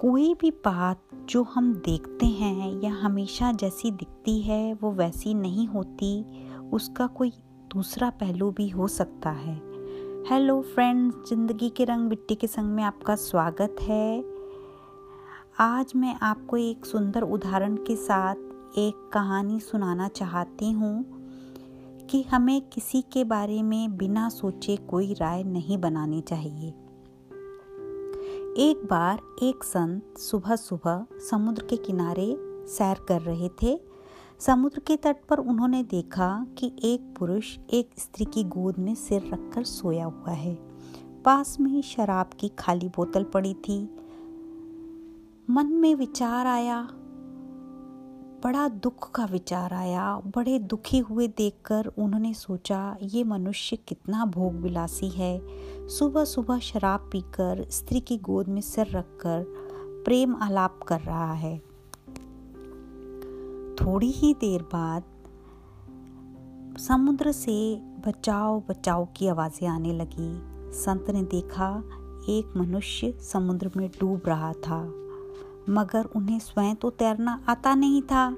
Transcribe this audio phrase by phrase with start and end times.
[0.00, 5.66] कोई भी बात जो हम देखते हैं या हमेशा जैसी दिखती है, वो वैसी नहीं
[5.66, 6.24] होती।
[6.72, 7.32] उसका कोई
[7.72, 9.54] दूसरा पहलू भी हो सकता है।
[10.30, 14.24] हेलो फ्रेंड्स ज़िंदगी के रंग मिट्टी के संग में आपका स्वागत है।
[15.60, 21.04] आज मैं आपको एक सुंदर उदाहरण के साथ एक कहानी सुनाना चाहती हूँ
[22.10, 26.74] कि हमें किसी के बारे में बिना सोचे कोई राय नहीं बनानी चाहिए।
[28.56, 32.36] एक बार एक संत सुबह सुबह समुद्र के किनारे
[32.66, 33.80] सैर कर रहे थे।
[34.40, 39.30] समुद्र के तट पर उन्होंने देखा कि एक पुरुष एक स्त्री की गोद में सिर
[39.32, 40.54] रखकर सोया हुआ है।
[41.24, 43.96] पास में ही शराब की खाली बोतल पड़ी थी।
[45.50, 46.88] मन में विचार आया
[48.44, 54.54] बड़ा दुख का विचार आया। बड़े दुखी हुए देखकर उन्होंने सोचा, ये मनुष्य कितना भोग
[54.54, 55.40] विलासी है।
[55.88, 59.44] सुबह सुबह शराब पीकर, स्त्री की गोद में सिर रखकर
[60.04, 61.58] प्रेम आलाप कर रहा है।
[63.74, 65.02] थोड़ी ही देर बाद
[66.78, 70.30] समुद्र से बचाओ बचाओ की आवाज़ें आने लगी।
[70.72, 71.82] संत ने देखा,
[72.28, 74.80] एक मनुष्य समुद्र में डूब रहा था।
[75.68, 78.36] मगर उन्हें स्वयं तो तैरना आता नहीं था।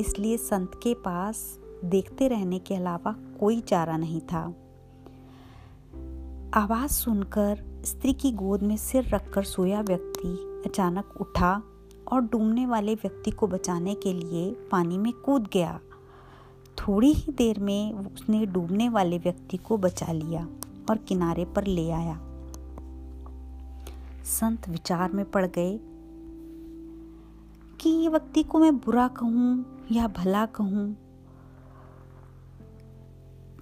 [0.00, 4.54] इसलिए संत के पास देखते रहने के अलावा कोई चारा नहीं था।
[6.54, 11.62] आवाज़ सुनकर स्त्री की गोद में सिर रखकर सोया व्यक्ति अचानक उठा
[12.12, 15.80] और डूबने वाले व्यक्ति को बचाने के लिए पानी में कूद गया।
[16.78, 20.48] थोड़ी ही देर में उसने डूबने वाले व्यक्ति को बचा लिया
[20.90, 22.20] और किनारे पर ले आया।
[24.24, 25.80] संत विचार में पड़ गए
[27.80, 30.96] कि ये व्यक्ति को मैं बुरा कहूँ या भला कहूँ?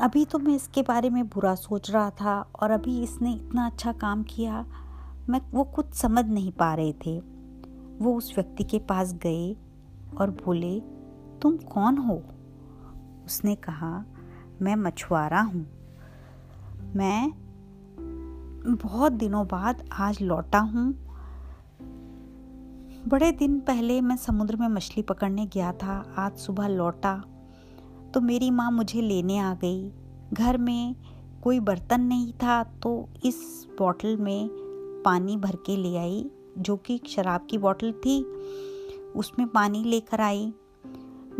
[0.00, 3.92] अभी तो मैं इसके बारे में बुरा सोच रहा था और अभी इसने इतना अच्छा
[3.92, 4.66] काम किया,
[5.28, 7.18] मैं वो कुछ समझ नहीं पा रहे थे।
[7.98, 9.56] वो उस व्यक्ति के पास गए
[10.20, 10.80] और बोले,
[11.42, 12.22] तुम कौन हो?
[13.26, 14.04] उसने कहा,
[14.62, 15.66] मैं मछुआरा हूँ।
[16.96, 17.32] मैं
[18.68, 21.03] बहुत दिनों बाद आज लौटा हूँ
[23.08, 27.14] बड़े दिन पहले मैं समुद्र में मछली पकड़ने गया था। आज सुबह लौटा
[28.14, 29.90] तो मेरी माँ मुझे लेने आ गई।
[30.32, 30.94] घर में
[31.42, 34.48] कोई बर्तन नहीं था तो इस बॉटल में
[35.04, 38.22] पानी भर के ले आई, जो कि शराब की बोतल थी।
[39.16, 40.52] उसमें पानी लेकर आई।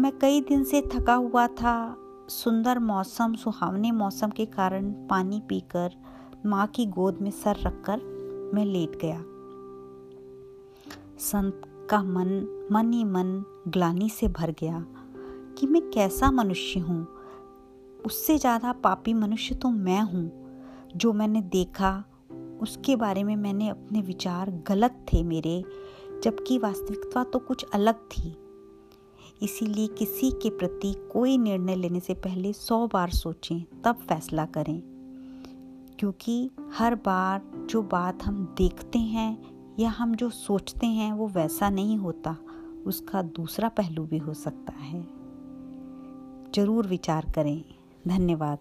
[0.00, 1.96] मैं कई दिन से थका हुआ था।
[2.28, 5.94] सुंदर मौसम, सुहावने मौसम के कारण पानी पीकर
[6.46, 9.24] माँ की गोद में सर रखकर मैं लेट गया।
[11.18, 12.28] संत का मन
[12.72, 14.86] मन ही मन ग्लानी से भर गया
[15.58, 17.06] कि मैं कैसा मनुष्य हूँ।
[18.06, 20.44] उससे ज़्यादा पापी मनुष्य तो मैं हूँ।
[20.96, 22.04] जो मैंने देखा,
[22.60, 25.64] उसके बारे में मैंने अपने विचार गलत थे मेरे,
[26.24, 28.36] जबकि वास्तविकता तो कुछ अलग थी।
[29.42, 34.82] इसीलिए किसी के प्रति कोई निर्णय लेने से पहले सौ बार सोचें, तब फैसला करें।
[35.98, 41.70] क्योंकि हर बार जो बात हम देखते हैं या हम जो सोचते हैं वो वैसा
[41.70, 42.36] नहीं होता,
[42.86, 45.02] उसका दूसरा पहलू भी हो सकता है।
[46.54, 47.64] ज़रूर विचार करें।
[48.08, 48.58] धन्यवाद।